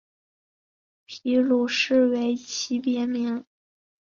[1.05, 3.45] 皮鲁士为其别名。